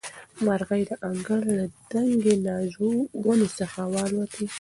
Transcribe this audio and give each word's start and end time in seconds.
مرغۍ 0.45 0.81
د 0.89 0.91
انګړ 1.09 1.39
له 1.57 1.63
دنګې 1.91 2.35
ناجو 2.47 2.91
ونې 3.25 3.49
څخه 3.59 3.81
والوتې. 3.93 4.45